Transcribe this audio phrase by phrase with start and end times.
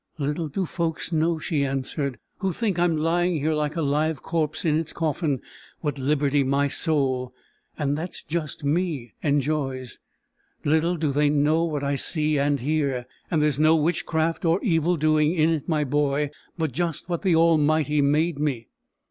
[0.17, 4.65] "Little do folks know," she answered, "who think I'm lying here like a live corpse
[4.65, 5.41] in its coffin,
[5.81, 7.35] what liberty my soul
[7.77, 9.99] and that's just me enjoys.
[10.65, 13.05] Little do they know what I see and hear.
[13.29, 17.35] And there's no witchcraft or evil doing in it, my boy; but just what the
[17.35, 18.69] Almighty made me.